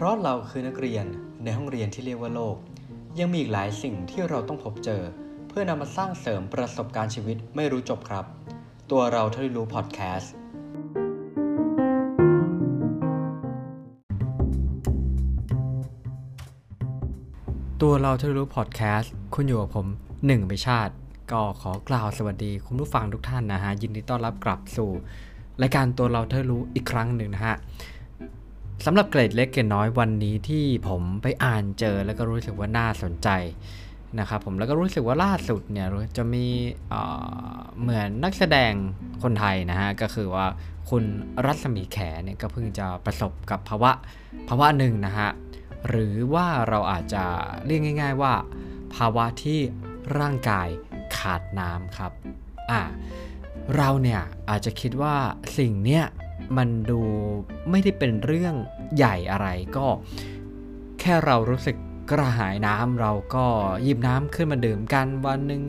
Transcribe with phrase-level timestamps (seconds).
[0.00, 1.06] เพราะเราคือนักเรียน
[1.44, 2.56] ในห้องเรียนที่เรียกว่าโลก
[3.18, 5.02] ยังมีอีกหลายสิ่งที่เราต้องพบเจอ
[5.48, 8.24] เพื่อนำมาสร้างเสริมประสบการณ์ชีวิตไม่รู้จบครับ
[8.90, 10.32] ตัวเราเท่าที่รู้พอดแคสต์
[17.82, 19.86] ตัวเราเท่าที่รู้พอดแคสต์คุณอยู่กับผม
[20.26, 20.94] หนึ่งไปชาติ
[21.32, 24.90] ก็ขอกล่าวสวัสดีคุณผู้ฟังทุกท่านนะฮะ ยินดีต้อนรับกลับสู่
[25.62, 27.56] รายการตัวเราเท่ารู้อีกครั้งหนึ่งนะฮะ
[28.86, 33.28] สำหรับเกรดเล็กเกรดน้อยวันนี้ที่ผมไปอ่านเจอแล้วก็รู้สึกว่าน่าสนใจ
[34.18, 36.46] นะครับผมแล้วก็รู้สึกว่าล่าสุดเนี่ยจะมี
[37.80, 38.72] เหมือนนักแสดง
[39.22, 40.46] คนไทยนะฮะก็คือว่า
[40.90, 41.04] คุณ
[41.46, 43.92] รัศมีแขเนี่ยก็เพิ่งจะประสบกับภาวะ
[44.48, 45.28] ภาวะหนึ่งนะฮะ
[45.88, 47.24] หรือว่าเราอาจจะ
[47.66, 48.34] เรียกง่าย ๆ ว่า
[48.94, 49.58] ภาวะที่
[50.18, 50.68] ร่างกาย
[51.16, 52.12] ขาดน้ำครับ
[52.70, 52.80] อ่า
[53.76, 55.14] เราเนี่ยอาจจะคิดว่า
[55.58, 56.04] สิ่งเนี้ย
[56.56, 57.00] มันดู
[57.70, 58.54] ไม่ได้เป็นเรื่อง
[58.96, 59.86] ใหญ่อะไรก็
[61.00, 61.76] แค่เรารู้สึก
[62.10, 63.46] กระหายน้ำเราก็
[63.82, 65.62] หยิบน้ำขึ้นมาดื่มกันวันหนึ่ง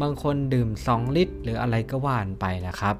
[0.00, 2.96] บางคนดื่ม 2 ลิตร หรืออะไรก็ว่านไปนะครับ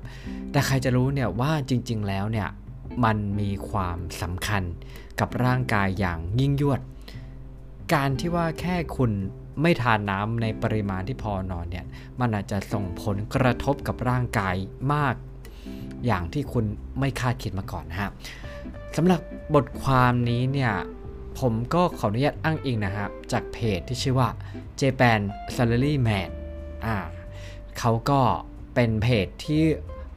[0.51, 2.49] แต่ใครจะรู้เนี่ยว่าจริง ๆ แล้วเนี่ย
[3.05, 4.63] มันมีความสำคัญ
[5.21, 6.81] กับร่างกายอย่างยิ่งยวด
[7.95, 9.11] การที่ว่าแค่คุณ
[9.63, 11.87] ไม่ทานน้ำในปริมาณที่พอนอนเนี่ย
[12.21, 14.55] มันอาจจะส่งผลกระทบกับร่างกาย
[14.93, 15.15] มาก
[16.07, 16.65] อย่างที่คุณ
[16.99, 18.11] ไม่คาดคิดมาก่อนนะฮะ
[18.97, 19.21] สำหรับ
[19.55, 20.73] บทความนี้เนี่ย
[21.41, 24.29] ผมก็ขออนุญาตอ้างอิงนะครับจากเพจที่ชื่อว่า
[24.81, 25.21] Japan
[25.57, 26.31] Salary Man
[26.85, 26.97] อ่า
[27.79, 28.21] เขาก็
[28.75, 29.63] เป็นเพจที่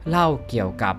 [0.08, 0.94] เล่าเกี่ยวกับ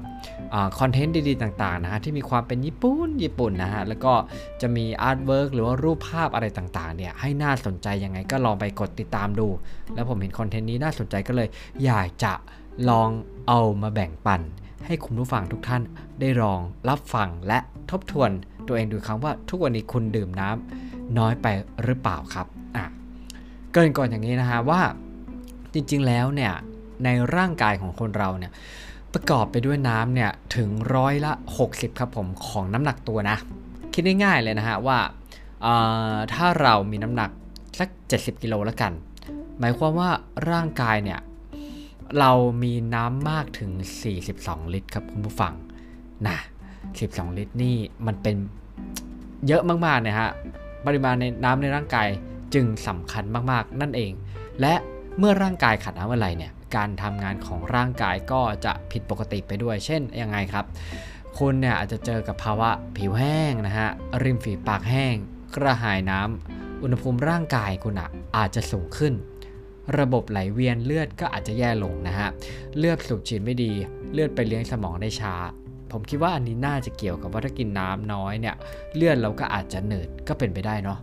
[0.79, 4.13] คอนเทนต์ดีๆ ต่างๆนะฮะที่มีความเป็นญี่ปุ่นญี่ปุ่นนะฮะแล้วก็
[4.61, 9.47] จะมี artwork หรือว่ารูปภาพอะไรต่างๆเนี่ยให้น่าสนใจยังไงก็ลองไปกดติดตามดู
[9.95, 11.49] แล้วผมเห็น content นี้น่าสนใจก็เลย
[11.85, 12.33] อยากจะ
[12.89, 13.09] ลอง
[13.47, 14.41] เอามาแบ่งปัน
[14.85, 15.81] ให้คุณผู้ฟังทุกท่าน
[16.19, 17.59] ได้ลองรับฟังและ
[17.91, 18.29] ทบทวน
[18.67, 21.47] ตัวเองดูครับว่าทุกวันนี้คุณดื่มน้ำน้อยไป
[21.83, 22.85] หรือเปล่าครับอะ
[23.73, 24.81] เกริ่นก่อนอย่างนี้นะฮะว่า
[25.73, 26.53] จริงๆแล้วเนี่ย
[27.03, 28.51] ในร่างกายของคนเราเนี่ย
[29.13, 31.31] ประกอบไปด้วยน้ำเนี่ยถึงร้อยละ
[31.65, 33.37] 60 ครับผมของน้ำหนักตัวนะ
[33.93, 34.99] คิดง่ายๆเลยนะฮะว่า
[36.33, 37.29] ถ้าเรามีน้ำหนัก
[37.79, 38.91] สัก 70 กิโลแล้วกัน
[39.59, 40.09] หมายความว่า
[40.51, 41.19] ร่างกายเนี่ย
[42.19, 42.31] เรา
[42.63, 43.71] มีน้ำมากถึง
[44.21, 45.53] 42 ลิตรครับคุณผู้ฟัง
[46.27, 46.37] นะ
[46.87, 47.75] 12 ลิตรนี่
[48.05, 48.35] มันเป็น
[49.47, 50.29] เยอะมากๆนะฮะ
[50.85, 52.07] ปริมาณในน้ำในร่างกาย
[52.53, 54.11] จึงสำคัญมากๆ นั่นเอง
[54.61, 54.73] และ
[55.17, 60.65] เมื่อร่างกายขาดน้ำเมื่อไรเนี่ยการทำงานของร่างกายก็จะผิดปกติไปด้วย เช่นยังไงครับ
[61.37, 63.89] คุณเนี่ยอาจจะเจอกับภาวะผิวแห้งนะฮะ
[64.23, 65.15] ริมฝีปากแห้ง
[65.55, 69.13] กระหายน้ำอุณหภูมิร่างกายคุณอะอาจจะสูงขึ้น
[69.97, 72.29] ระบบไหลเวียนเลือดก็อาจจะแย่ลงนะฮะ
[72.77, 73.71] เลือดสูบฉีดไม่ดี
[74.13, 75.33] เลือดไปเลี้ยงสมองได้ช้า
[75.91, 78.55] ผมคิดว่าอันนี้น่าจะเกี่ยวกับว่าถ้ากินน้ำน้อยเนี่ย
[78.95, 80.99] เลือดเราก็อาจจะเหนืดก็เป็นไปได้เนาะ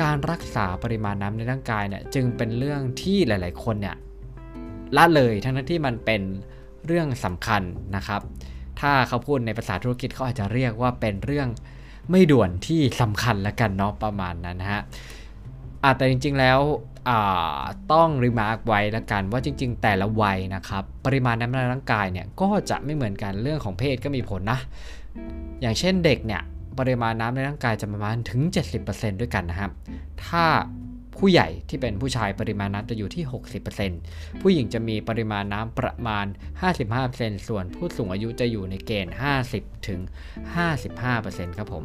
[0.00, 3.96] การรักษาปริมาณน้ำในร่างกายเนี่ยจึงเป็นเรื่องที่หลาย ๆ คนเนี่ย
[4.96, 6.22] ละเลยทั้งที่มันเป็น
[6.86, 7.62] เรื่องสำคัญ
[7.96, 8.20] นะครับ
[8.80, 11.48] ถ้าเขาพูดในภาษาธุรกิจเขาอาจจะเรียกว่าเป็นเรื่อง
[12.10, 14.82] ไม่ด่วนที่สำคัญละกันเนาะประมาณนั้นนะฮะ
[15.96, 16.58] แต่จริง ๆ แล้ว
[17.92, 24.58] ต้องรีมาร์กไว้ล้วกันว่าจริง ๆ แต่ละวัยนะครับ ปริมาณน้ำในร่างกายเนี่ยก็จะไม่เหมือนกันเรื่องของเพศก็มีผลนะ
[25.60, 26.42] อย่างเช่นเด็กเนี่ย
[26.78, 28.40] ปริมาณน้ำในร่างกายจะประมาณถึง
[28.80, 29.70] 70%ด้วยกันนะครับ
[30.26, 30.44] ถ้า
[31.16, 33.24] ผู้ใหญ่ที่เป็นผู้ชายปริมาณน้ำจะอยู่ที่
[33.82, 36.26] 60%ผู้หญิงจะมีปริมาณน้ำประมาณ
[36.86, 39.14] 55%ส่วนผู้สูงอายุจะอยู่ในเกณฑ์
[39.50, 40.00] 50 ถึง
[40.78, 41.84] 55%ครับผม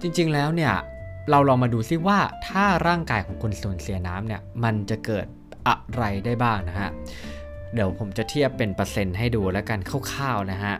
[0.00, 0.74] จริงๆแล้วเนี่ย
[1.30, 5.26] เราลองมาดูซิว่าถ้าร่างกายของคุณสูญเสียน้ำเนี่ยมันจะเกิด
[5.68, 6.90] อะไรได้บ้างนะฮะ
[7.74, 9.78] เดี๋ยวผมจะเทียบเป็นเปอร์เซ็นต์ให้ดูแล้วกัน
[10.12, 10.74] คร่าวๆนะฮะ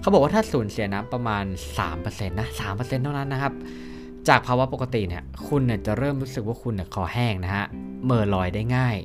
[0.00, 1.44] เขาบอกว่าถ้าสูญเสียน้ำประมาณ
[1.86, 3.52] 3%นะ3%เท่านั้นนะครับ
[4.28, 7.66] จากภาวะปกติเนี่ยคุณเนี่ยจะเริ่มรู้สึกว่าคุณเนี่ยคอแห้งนะฮะ
[8.04, 8.96] เมื่อลอยได้ง่าย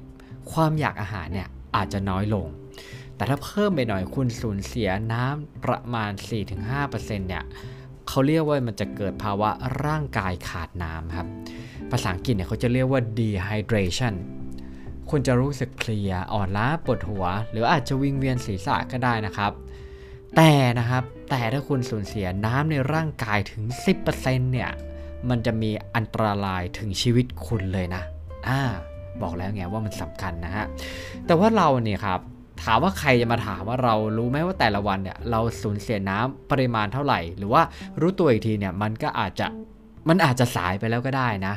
[0.51, 2.47] ความอยากอาหารเนี่ยอาจจะน้อยลง
[3.15, 6.11] แต่ถ้าเพิ่มไปหน่อยคุณสูญเสียน้ำประมาณ
[6.49, 7.43] 4-5%เนี่ย
[8.07, 9.49] เขาเรียกว่ามันจะเกิดภาวะ
[9.85, 11.27] ร่างกายขาดน้ำครับ
[11.91, 14.15] ภาษาอังกฤษเนี่ยเขาจะเรียกว่า dehydration
[15.09, 19.51] คุณจะรู้สึกเพลียอ่อนล้าปวดหัว หรืออาจจะวิงเวียนศีรษะก็ได้นะครับ
[20.35, 23.63] แต่นะครับแต่ถ้าคุณสูญเสียน้ำในร่างกายถึง
[24.07, 24.69] 10%เนี่ย
[25.29, 26.15] มันจะมีอันต
[26.45, 28.03] รายถึงชีวิตคุณเลยนะ
[28.47, 28.59] อ่า
[29.21, 30.65] บอกแล้วไงว่ามันสำคัญนะฮะ
[31.25, 32.19] แต่ว่าเราเนี่ยครับ
[32.63, 37.63] ถามว่าใครจะมาถามว่าเรารู้ไหมว่าแต่ละวันเนี่ยเราสูญเสียน้ำปริมาณเท่าไหร่ หรือว่า
[38.01, 39.47] รู้ตัวอีกทีเนี่ยมันก็อาจจะ
[40.09, 41.55] มันอาจจะสายไปแล้วก็ได้นะ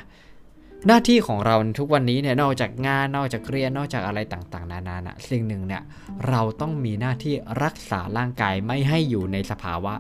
[0.87, 5.83] หน้าที่ของเราทุกวันนี้เนี่ยนอกจากงานนอกจากเรียนนอกจากอะไรต่างๆ นานานะสิ่งหนึ่งเนี่ย
[6.29, 9.95] เราต้องมีหน้าที่รักษาร่างกายไม่ให้อยู่ในสภาวะ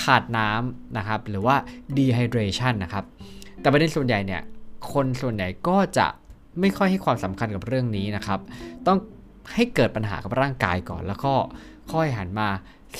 [0.00, 1.56] ขาดน้ำนะครับ หรือว่า
[1.96, 3.04] dehydration นะครับ
[3.60, 4.42] แต่ประเด็นส่วนใหญ่เนี่ย
[4.92, 6.06] คนส่วนใหญ่ก็จะ
[6.60, 8.40] ไม่ค่อยให้ความสำคัญกับเรื่องนี้นะครับ
[8.86, 8.98] ต้อง
[9.54, 11.34] ให้เกิดปัญหากับร่างกายก่อน แล้วก็
[11.92, 12.48] ค่อยหันมา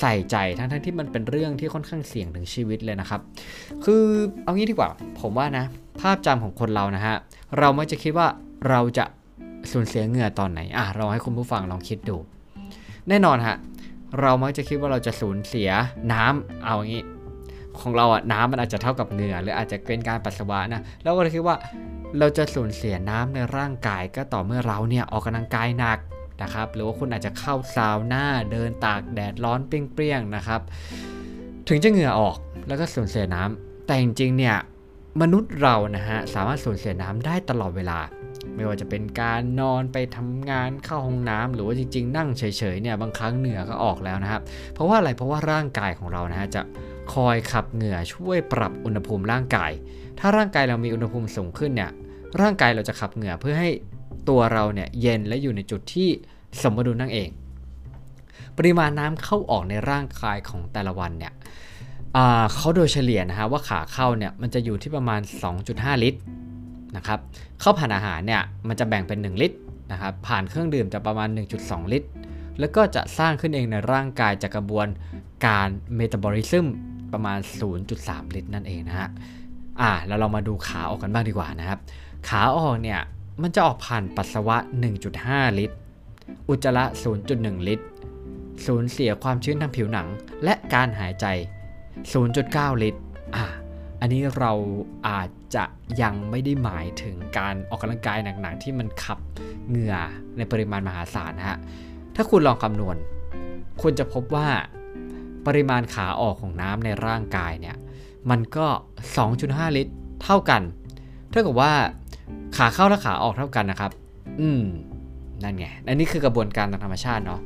[0.01, 3.21] ใส่ใจทั้งๆทที่มันเป็นเรื่องที่ค่อนข้างเสี่ยงถึงชีวิตเลยนะครับ
[3.85, 4.03] คือ
[4.43, 4.89] เอางี้ดีกว่า
[5.21, 5.65] ผมว่านะ
[6.01, 7.15] ภาพจำของคนเรานะฮะ
[7.59, 8.27] เราไม่จะคิดว่า
[8.69, 9.05] เราจะ
[9.71, 12.17] สูญเสียเหงื่อตอนไหน อะ เราให้คุณผู้ฟังลองคิดดู
[13.09, 13.55] แน่นอนฮะ
[14.21, 15.69] เรามักจะคิดว่าเราจะสูญเสีย
[16.13, 17.03] น้ำเอาอย่างนี้
[17.79, 21.55] ของเราอะน้ำมันอาจจะเท่ากับเหงื่อหรืออาจจะเป็นการปัสสาวะนะ แล้วก็เลยคิดว่า
[22.19, 25.97] เราจะสูญเสียน้ำในร่างกายก็ต่อเมื่อเราเนี่ยออกกำลังกายหนัก
[26.41, 30.61] นะครับ หรือว่าคุณอาจจะเข้าซาวน่าเดินตากแดดร้อนเปรี้ยงๆนะครับ
[31.67, 32.37] ถึงจะเหงื่อออก
[32.67, 34.55] แล้วก็สูญเสียน้ำแต่จริงๆเนี่ย
[35.21, 37.99] มนุษย์เรานะฮะสามารถสูญเสียน้ำได้ตลอดเวลา
[38.55, 42.43] ไม่ว่าจะเป็นการนอนไปทำงานเข้าห้องน้ำหรือว่าจริง ๆ นั่งเฉ
[42.73, 44.41] ยๆเนี่ยบางครั้งเหงื่อก็ออกแล้วนะครับ
[44.73, 46.61] เพราะว่าอะไรเพราะว่าร่างกายของเรานะฮะจะ
[47.13, 49.71] คอยขับเหงื่อช่วยปรับอุณหภูมิร่างกาย
[50.19, 51.91] ถ้าร่างกายเรามีอุณหภูมิสูงขึ้นเนี่ย
[52.41, 53.69] ร่างกายเราจะขับเหงื่อเพื่อให้
[54.29, 56.09] ตัวเราเนี่ยเย็นและอยู่ในจุดที่
[56.61, 57.29] สมดุลนั่นเอง
[58.57, 61.33] ปริมาณน้ำเข้าออกในร่างกายของแต่ละวันเนี่ย
[62.55, 65.21] เขาโดยเฉลี่ยนะฮะว่าขาเข้าเนี่ยมันจะอยู่ที่ประมาณ
[65.61, 66.19] 2.5 ลิตร
[66.95, 67.19] นะครับ
[67.59, 69.57] เข้าผ่านอาหารเนี่ยมันจะแบ่งเป็น 1 ลิตร
[69.91, 71.29] นะครับผ่านเครื่องดื่มจะประมาณ
[71.61, 72.09] 1.2 ลิตร
[72.59, 74.87] แล้วก็จะสร้างขึ้นเองในร่างกายจากกระบวน
[75.45, 76.67] การเมตาบอลิซึม
[77.13, 77.39] ประมาณ
[77.87, 79.09] 0.3 ลิตรนั่นเองนะฮะ
[79.81, 81.79] อ่าแล้วเรามาดูขาออกกันบ้างดีกว่านะครับ
[82.29, 82.99] ขาออกเนี่ย
[83.41, 84.57] มันจะออกผ่านปัสสาวะ
[85.07, 85.75] 1.5 ลิตร
[86.49, 86.85] อุจจาระ
[87.27, 87.85] 0.1 ลิตร
[88.65, 90.07] สูญเสียความชื้นทางผิวหนัง
[90.43, 91.25] และการหายใจ
[92.05, 93.01] 0.9 ลิตร
[93.35, 93.45] อ่า
[93.99, 94.53] อันนี้เรา
[95.07, 95.63] อาจจะ
[96.01, 99.19] ยังไม่ได้หมายถึงการออกกำลังกายหนักๆ ที่มันขับ
[99.67, 99.95] เหงื่อ
[100.37, 101.57] ในปริมาณมหาศาลนะฮะ
[102.15, 102.95] ถ้าคุณลองคำนวณ
[103.81, 104.49] คุณจะพบว่า
[105.47, 107.77] ปริมาณขาออกของน้ำในร่างกายเนี่ย
[108.29, 108.67] มันก็
[109.21, 109.93] 2.5 ลิตร
[110.23, 110.61] เท่ากัน
[111.29, 111.73] เท่ากับว่า
[112.57, 113.91] ขาเข้าและขาออกเท่ากันนะครับ
[114.41, 114.63] อืม
[115.43, 117.41] นั่นไง อันนี้คือกระบวนการทางธรรมชาติเนาะ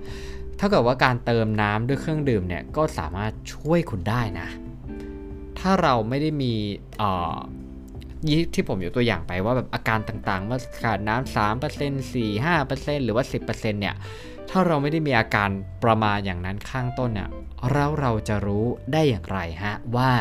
[0.58, 4.48] เท่ากับว่าการเติมน้ำด้วยเครื่องดื่มเนี่ยก็สามารถช่วยคุณได้นะ
[5.60, 6.54] ถ้าเราไม่ได้มี
[8.30, 13.96] ยี่ที่ผมยกตัวอย่างไปว่าแบบอาการต่างๆ ว่าขาดน้ำสามเปอร์เซ็นต์สี่ห้าเปอร์เซ็นต์หรือว่าสิบเปอร์เซ็นต์เนี่ย
[14.50, 15.50] ถ้าเราไม่ได้มีอาการ
[15.84, 17.30] ประมาณอย่างนั้นข้างต้นเนี่ย
[17.72, 20.12] เราเราจะรู้ได้อย่างไรฮะว่า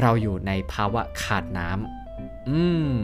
[0.00, 2.62] เราอยู่ในภาวะขาดน้ำอื
[2.92, 2.94] ม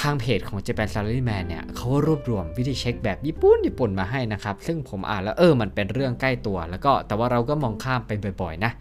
[0.00, 8.10] ทางเพจของ Japan Salaryman เนี่ยเขารวบรวมวิธีเช็คแบบญี่ปุ่นญี่ปุ่นมาให้นะครับ ซึ่งผมอ่านแล้วเออมันเป็นเรื่องใกล้ตัว แล้วก็แต่ว่าเราก็มองข้ามไป
[8.40, 8.72] บ่อยๆนะ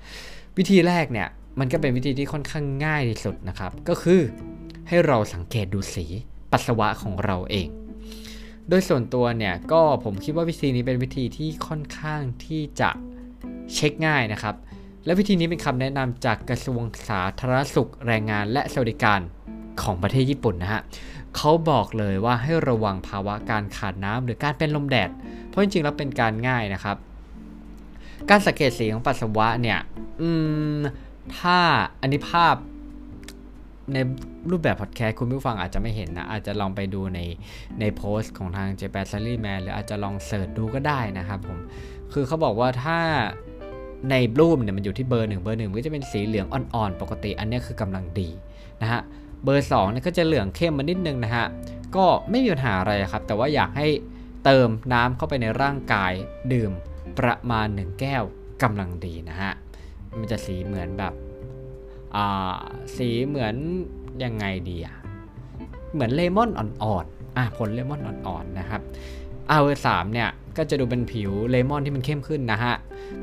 [0.57, 1.27] วิธีแรกเนี่ย
[1.59, 4.21] มันก็เป็นวิธีที่ค่อนข้างง่ายที่สุดนะครับ ก็คือ
[4.87, 6.05] ให้เราสังเกตดูสี
[6.51, 7.67] ปัสสาวะของเราเอง
[8.69, 12.89] โดยส่วนตัวเนี่ยก็ผมคิดว่าวิธีนี้เป็นวิธีที่ค่อนข้างที่จะ
[13.73, 14.55] เช็คง่ายนะครับ
[15.05, 19.21] และวิธีนี้เป็นคำแนะนำจากกระทรวงสาธารณสุขแรงงานและสวัสดิการ
[19.81, 20.81] ของประเทศญี่ปุ่นนะฮะ
[21.35, 25.09] เขาบอกเลยว่าให้ระวังภาวะการขาดน้ำหรือการเป็นลมแดด
[25.47, 26.97] เพราะจริงๆแล้วเป็นการง่ายนะครับ
[28.29, 29.79] การสังเกตสีของปัสสาวะเนี่ย
[30.21, 30.29] อื
[30.77, 30.81] ม
[31.37, 31.57] ถ้า
[32.01, 32.55] อันนี้ภาพ
[33.93, 33.97] ใน
[34.51, 37.19] รูปแบบพอดแคสต์คุณผู้ฟังอาจจะไม่เห็นนะ อาจจะลองไปดูใน
[37.79, 41.59] ในโพสต์ของทาง Japan s a l y Man หรืออาจจะลองเสิร์ชดูก็ได้นะครับผม
[42.13, 42.99] คือเขาบอกว่าถ้า
[44.09, 48.29] ในรูปเนี่ยมันอยู่ที่เบอร์หนึ่งเบอร์หนึ่งก็จะเป็นสีเหลืองอ่อนๆ ปกติอันนี้คือกำลังดี
[48.81, 49.01] นะฮะ
[49.43, 51.45] เบอร์2เนี่ยก็จะเหลืองเข้มมานิดนึงนะฮะ
[51.95, 53.87] ก็ไม่มีปัญหาอะไรครับ แต่ว่าอยากให้
[54.45, 56.13] เติมน้ำเข้าไปในร่างกาย
[56.53, 56.71] ดื่ม
[57.19, 58.23] ประมาณ 1 แก้ว
[58.63, 59.51] กำลังดีนะฮะ
[60.19, 61.13] มันจะสีเหมือนแบบ
[62.15, 62.57] อ่า
[62.95, 63.55] สีเหมือน
[64.23, 64.95] ยังไงดีอะ
[65.93, 68.81] เหมือนเลมอนอ่อนๆ อะผลเลมอนอ่อนๆนะครับ
[69.47, 72.75] เอาเบอร์สามเนี่ยก็จะดูเป็นผิวเลมอนที่มันเข้มขึ้นนะฮะ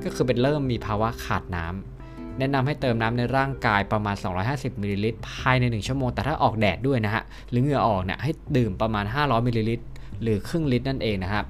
[0.04, 1.91] ก็คือเป็นเริ่มมีภาวะขาดน้ำ
[2.38, 4.16] แนะนำให้เติมน้ำในร่างกายประมาณ
[4.48, 9.84] 250มิลลิลิตรภายใน 1 ชั่วโมง แต่ถ้าออกแดดด้วยนะฮะ หรือเหงื่อออกเนี่ยให้ดื่มประมาณ 500มิลลิลิตร
[10.22, 11.44] หรือครึ่งลิตรนั่นเองนะครับ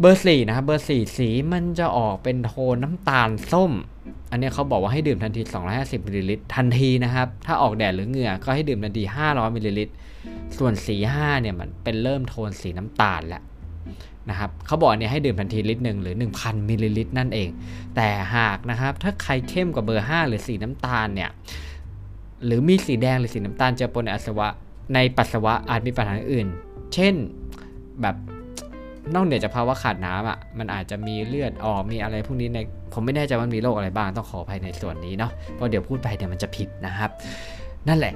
[0.00, 3.72] เบอร์สี่นะครับ เบอร์สี่สีมันจะออกเป็นโทนน้ำตาลส้ม
[4.30, 5.42] อันนี้เขาบอกว่าให้ดื่มทันที
[5.74, 9.92] 250มิลลิลิตรทันทีนะครับ ถ้าออกแดดหรือเหงื่อก็ให้ดื่มทันที 500มิลลิลิตร
[10.58, 13.42] ส่วนสี5เนี่ยมันเป็นเริ่มโทนสีน้ำตาลแล้ว
[14.30, 17.48] นะครับเขาบอกเนี่ยให้ดื่มทันทีลิตรหนึ่งหรือ 1,000มิลลิลิตรนั่นเอง
[17.96, 21.30] แต่หากนะครับถ้าใครเข้มกว่าเบอร์ 5 หรือสีน้ำตาลเนี่ย
[22.46, 24.48] หรือมีสีแดงหรือสีน้ำตาลเจือปนในปัสวะ
[24.94, 26.48] ในปัสสาวะอาจมีปัญหาอื่น
[26.94, 27.14] เช่น
[28.00, 28.16] แบบ
[29.14, 32.58] นอกเหนือจากภาวะขาดน้ำอะ มันอาจจะมีเลือดออก มีอะไรพวกนี้ใน
[32.92, 37.10] ผมไม่แน่ใจว่ามีโรคอะไรบ้าง ต้องขออภัยในส่วนนี้เนาะ เพราะเดี๋ยวพูดไปเดี๋ยวมันจะผิดนะครับ
[37.88, 38.14] นั่นแหละ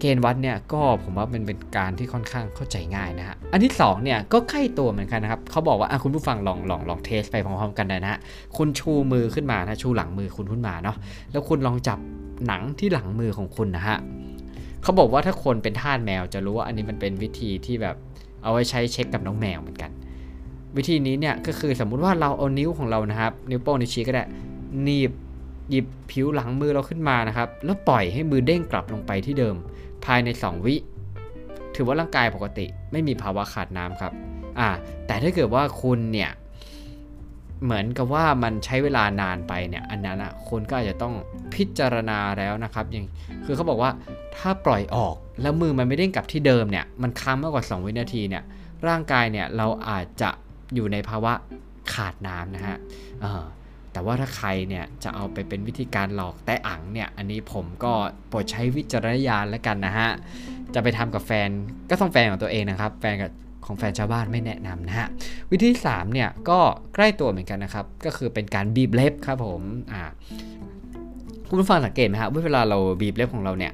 [0.00, 8.18] เกณฑ์วัดเนี่ยก็ผมว่ามันเป็นการที่ค่อนข้างเข้าใจง่ายนะฮะอันที่2เนี่ยก็ใกล้ตัวเหมือนกันนะครับเขาบอกว่าคุณผู้ฟังลองลองลองเทสไปพร้อมๆกันนะฮะ
[8.56, 10.96] คุณชูมือขึ้นมานะชูหลังมือคุณขึ้นมาเนาะ
[11.32, 11.98] แล้วคุณลองจับ
[12.46, 13.96] หนังที่หลังมือของคุณนะฮะ
[14.82, 17.96] เขาบอกว่าถ้าคนเป็นทาสแมวจะรู้ว่าอันนี้มันเป็นวิธีที่แบบ
[18.42, 19.90] เอาไว้ใช้เช็คกับน้องแมวเหมือนกัน
[20.76, 24.24] วิธีนี้เนี่ยก็คือสมมุติว่าเราเอานิ้วของเรานะครับ นิ้วโป้งนิ้วชี้ก็ได้
[24.82, 25.12] หนีบ
[25.70, 29.56] หยิบผิวหลังมือเราขึ้นมานะครับ แล้วปล่อยให้มือเด้งกลับลงไปที่เดิม
[30.04, 30.76] ภายใน 2 วิ
[31.74, 34.12] ถือว่าร่างกายปกติไม่มีภาวะขาดน้ำครับ
[34.58, 34.68] อ่า
[35.06, 36.30] แต่ถ้าเกิดว่าคุณเนี่ย
[37.64, 41.14] เหมือนกับว่ามันใช้เวลานานไปเนี่ยอันนั้นอะคุณก็อาจจะต้อง
[41.54, 43.06] พิจารณาแล้วนะครับอย่าง
[43.44, 43.90] คือเขาบอกว่า
[44.36, 48.42] ถ้าปล่อยออกแล้วมือมันไม่เด้งกลับที่เดิมเนี่ยมันค้างมากกว่า 2 วินาทีเนี่ย
[48.88, 50.30] ร่างกายเนี่ยเราอาจจะ
[50.74, 51.32] อยู่ในภาวะ
[51.94, 52.78] ขาดน้ำนะฮะ
[53.92, 57.92] แต่ว่าถ้าใครเนี่ยจะเอาไปเป็นวิธีการหลอกแต่อังเนี่ย อันนี้ผมก็
[58.28, 60.10] โปรดใช้วิจารณญาณแล้วกันนะฮะ
[60.74, 61.48] จะไปทำกับแฟน
[61.90, 63.30] ก็ต้องแฟนของตัวเองนะครับ แฟนกับ
[63.66, 65.08] ของแฟนชาวบ้านไม่แนะนำนะฮะ
[65.50, 66.58] วิธี3เนี่ยก็
[66.94, 70.02] ใกล้ตัวเหมือนกันนะครับ ก็คือเป็นการบีบเล็บครับผมอ่า
[71.48, 73.72] คุณผู้ฟังสังเกตไหมครับว่าเวลาเราบีบเล็บของเราเนี่ย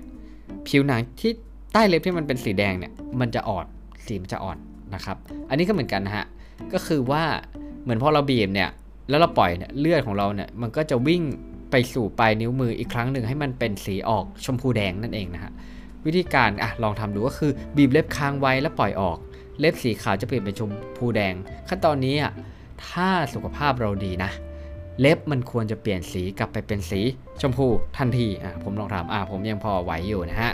[0.66, 1.32] ผิวหนังที่
[1.72, 3.66] ใต้เล็บที่มันเป็นสีแดงเนี่ยมันจะอ่อน
[4.06, 4.58] สีมันจะอ่อน
[4.94, 5.16] นะครับ
[5.48, 6.26] อันนี้ก็เหมือนกันนะฮะ
[6.72, 7.22] ก็คือว่า
[7.82, 8.70] เหมือนพอเราบีบเนี่ย
[9.08, 11.22] แล้วเราปล่อยเนี่ยเลือดของเราเนี่ยมันก็จะวิ่ง
[11.70, 15.52] ไปสู่ปลายนิ้วมืออีกครั้งหนึ่งให้มันเป็นสีออกชมพูแดงนั่นเองนะฮะ
[16.06, 19.18] วิธีการอะลองทำดูก็คือบีบเล็บค้างไว้แล้วปล่อยออก
[19.60, 21.34] เล็บสีขาวจะเปลี่ยนเป็นชมพูแดง
[21.68, 22.32] ขั้นตอนนี้อะ
[22.86, 24.30] ถ้าสุขภาพเราดีนะ
[25.00, 27.00] เล็บมันควรจะเปลี่ยนสีกลับไปเป็นสี
[27.40, 27.66] ชมพู
[27.98, 30.52] ทันทีอะผมลองทำอะผมยังพอไหวอยู่นะฮะ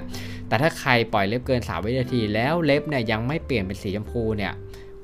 [0.49, 4.53] แต่ถ้าใครปล่อยเล็บเกิน3วินาที แล้วเล็บเนี่ยยังไม่เปลี่ยนเป็นสีชมพูเนี่ย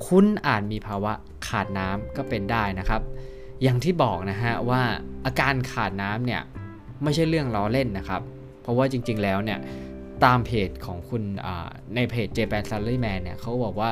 [0.07, 1.13] คุณอาจมีภาวะ
[1.47, 3.03] ขาดน้ำก็เป็นได้นะครับ
[3.63, 4.83] อย่างที่บอกนะฮะว่า
[5.27, 6.43] อาการขาดน้ำเนี่ย
[7.03, 8.23] ไม่ใช่เรื่องล้อเล่นนะครับ
[8.63, 9.59] เพราะว่าจริงๆแล้วเนี่ย
[10.25, 11.23] ตามเพจของคุณ
[11.95, 13.91] ในเพจ Japan Salaryman เนี่ยเขาบอกว่า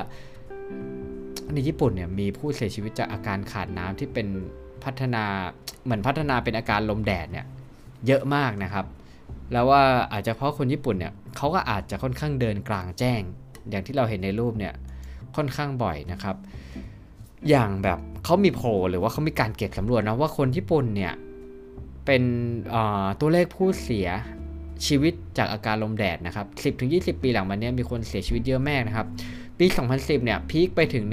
[1.52, 4.26] ในญี่ปุ่นเนี่ยมีผู้เสียชีวิตจากอาการขาดน้ำที่เป็น
[4.84, 5.24] พัฒนา
[5.84, 7.46] เหมือนพัฒนาเป็นอาการลมแดดเนี่ย
[8.06, 8.86] เยอะมากนะครับ
[9.52, 9.82] แล้วว่า
[10.12, 13.20] อาจจะเพราะคนญี่ปุ่นเนี่ยเขาก็อาจจะค่อนข้างเดินกลางแจ้ง
[13.70, 14.74] อย่างที่เราเห็นในรูปเนี่ย
[15.36, 16.36] ค่อนข้างบ่อยนะครับ
[17.50, 21.14] อย่างแบบเขามีโพลหรือว่าเขามีการเก็บสำรวจนะว่าคนญี่ปุ่นเนี่ย
[22.06, 22.22] เป็น
[23.20, 24.08] ตัวเลขผู้เสีย
[24.86, 26.46] ชีวิตจากอาการลมแดดนะครับ
[27.16, 29.06] 10-20 ปีหลังมานี้มีคนเสียชีวิตเยอะมากนะครับ
[29.58, 31.04] ปี 2010 เนี่ยพีคไปถึง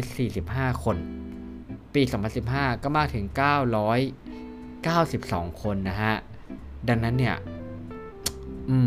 [0.00, 0.96] 1,745 คน
[1.94, 2.02] ปี
[2.42, 3.24] 2015 ก็มากถึง
[4.82, 6.14] 992 คนนะฮะ
[6.88, 7.36] ดังนั้นเนี่ย
[8.70, 8.78] อื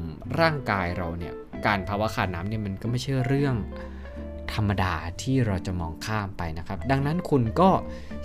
[0.00, 0.04] ม
[0.40, 1.34] ร่างกายเราเนี่ย
[1.66, 3.54] การภาวะขาดน้ำเนี่ยมันก็ไม่ใช่เรื่อง
[4.54, 7.70] ธรรมดาที่เราจะมองข้ามไปนะครับ ดังนั้นคุณก็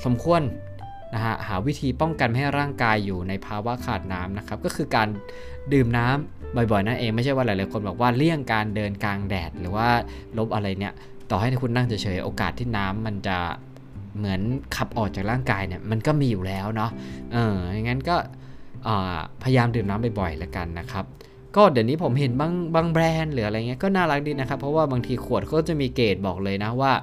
[0.06, 0.42] สมควร
[1.14, 5.08] นะฮะหาวิธีป้องกันให้ร่างกายอยู่ในภาวะขาดน้ำนะครับ ก็คือการ
[5.74, 9.88] ดื่มน้ำบ่อยๆนั่นเองไม่ใช่ว่าหลายๆคนบอกว่าเลี่ยงการเดินกลางแดดหรือว่า
[10.38, 10.94] ลบอะไรเนี่ย
[11.32, 13.38] ต่อให้คุณนั่งเฉยๆโอกาสที่น้ำมันจะ
[14.18, 14.42] เหมือน
[14.76, 16.92] ขับออกจากร่างกายเนี่ยมันก็มีอยู่แล้วเนาะ
[17.34, 18.16] เอออย่างนั้นก็
[19.44, 21.06] พยายามดื่มน้ำบ่อยๆแล้วกันนะครับ
[21.56, 26.94] ก็เดี๋ยวนี้ผมเห็นบางบางแบรนด์หรืออะไรเงี้ยก็น่ารักดีนะครับ เพราะว่าบางทีขวดก็จะมีเกรดบอกเลยนะว่า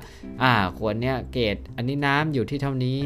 [0.43, 2.99] อ่าขวดเนี้ยเกรดอันนี้น้ำอยู่ที่เท่านี้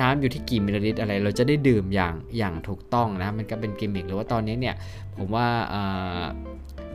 [0.00, 4.74] น้ำอยู่ที่กี่มิลลิลิตรอะไร เราจะได้ดื่มอย่างอย่างถูกต้องนะมันก็เป็นกิมมิคหรือว่าตอนนี้เนี่ย
[5.16, 5.46] ผมว่า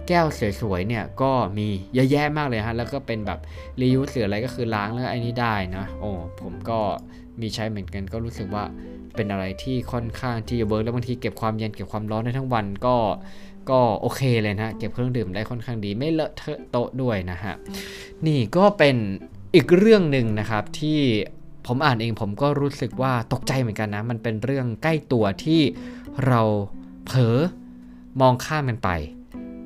[0.07, 0.25] แก้ว
[0.61, 3.39] สวยๆเนี่ยก็มีเยอะแยะมากเลยฮะแล้วก็เป็นแบบ
[3.81, 6.11] รียูสหรืออะไรก็คือล้างแล้วไอ้นี้ได้นะโอ้
[6.41, 6.79] ผมก็
[7.41, 8.63] มีใช้เหมือนกันก็รู้สึกว่า
[9.15, 12.95] เป็นอะไรที่ค่อนข้างที่จะเวิร์กแล้วบางทีเก็บความเย็นเก็บความร้อนได้ทั้งวันก็
[13.69, 17.53] ก็โอเคเลยนะเก็บเครื่องดื่มได้ค่อนข้างดีไม่เลอะเทอะโต๊ะด้วยนะฮะ
[18.27, 18.95] นี่ก็เป็น
[19.55, 20.99] อีกเรื่องหนึ่งนะครับที่
[21.67, 25.61] ผมอ่านเองผมก็รู้สึกว่าตกใจเหมือนกันนะ มันเป็นเรื่องใกล้ตัวที่
[26.27, 26.41] เรา
[27.05, 27.37] เผลอ
[28.21, 28.89] มองข้ามกันไป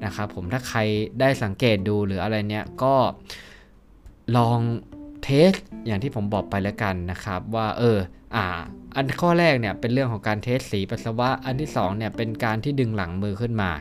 [0.06, 0.80] นะครับผมถ้าใคร
[1.20, 2.96] ได้สังเกตดูหรืออะไรเนี้ยก็
[4.38, 4.60] ลอง
[5.24, 5.52] เทส
[5.86, 7.98] อย่างที่ผมบอกไปแล้วกันนะครับ ว่าเออ
[8.36, 8.46] อ่า
[8.96, 13.72] อันข้อแรกเนี่ยเป็นเรื่องของการเทสสีปัสสาวะ อันที่2เนี่ยเป็นการที่ดึงหลังมือขึ้นมา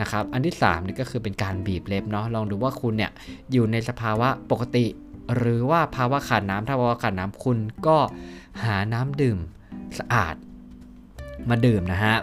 [0.00, 3.10] นะครับ อันที่3นี่ก็คือเป็นการบีบเล็บเนาะ ลองดูว่าคุณเนี่ย
[3.52, 4.86] อยู่ในสภาวะปกติ
[5.36, 7.98] หรือว่าภาวะขาดน้ำถ้าภาวะขาดน้ำคุณก็
[8.64, 9.38] หาน้ำดื่ม
[9.98, 10.34] สะอาด
[11.50, 12.16] มาดื่มนะฮะ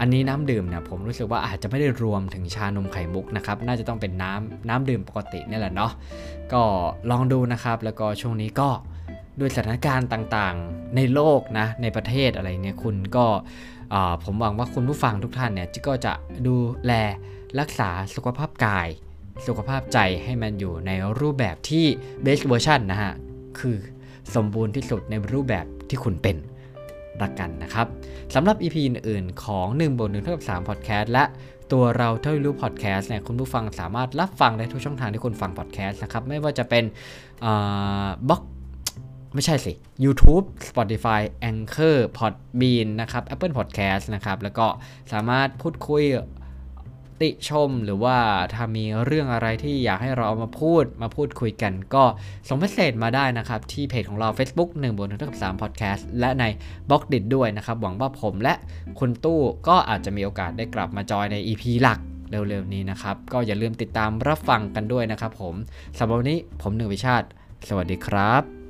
[0.00, 5.92] อันนี้น้ำดื่มเนี่ยผมรู้สึกว่าอาจจะไม่ได้รวมถึงชานมไข่มุกนะครับ น่าจะต้องเป็นน้ำน้ำดื่มปกตินี่แหละเนาะ
[6.52, 6.62] ก็
[7.10, 8.68] ลองดูนะครับ แล้วก็ช่วงนี้ก็
[9.40, 13.26] ด้วยสถานการณ์ต่างๆ ในโลกนะในประเทศอะไรเนี่ยคุณก็
[14.24, 16.12] ผมหวังว่าคุณผู้ฟังทุกท่านเนี่ยก็จะ
[16.46, 16.92] ดูแล
[17.60, 18.88] รักษาสุขภาพกาย
[19.46, 21.86] สุขภาพใจให้มันอยู่ในรูปแบบที่
[22.24, 23.12] best version นะฮะ
[23.58, 23.76] คือ
[24.34, 26.36] สมบูรณ์ที่สุดในรูปแบบที่คุณเป็น
[27.22, 27.86] ละกันนะครับ
[28.34, 31.24] สำหรับ EP อื่นๆ ของ 1บน1เท่ากับ3 Podcast และ
[31.72, 36.84] ตัวเราเท่ารู้พอดแคสต์เนี่ยคุณผู้ฟังสามารถรับฟังได้ทุกช่องทางที่คุณฟังพอดแคสต์นะครับ ไม่ว่าจะเป็น
[38.28, 38.42] บล็อก
[39.34, 39.72] ไม่ใช่สิ
[40.04, 41.20] YouTube Spotify
[41.50, 44.66] Anchor Podbean นะครับ Apple Podcast นะครับ แล้วก็
[45.12, 46.04] สามารถพูดคุย
[47.22, 48.16] ติชมหรือว่า
[48.54, 52.04] ถ้ามีเรื่องอะไรที่อยากให้เราเอามาพูดมาพูดคุยกัน ก็
[52.48, 56.44] ส่งเมสเซจมาได้นะครับ ที่เพจของเรา Facebook 1บน1เท่ากับ3 Podcast และใน
[56.88, 58.54] บล็อกดิด้วยนะครับ หวังว่าผมและ
[58.98, 61.98] คุณตู้ก็อาจจะมีโอกาสได้กลับมาจอยใน EP หลัก
[62.30, 65.54] เร็วๆนี้นะครับ ก็อย่าลืมติดตามรับฟังกันด้วยนะครับผม
[65.98, 67.26] สำหรับวันนี้ผมหนึ่งวิชาติ
[67.68, 68.61] สวัสดีครับ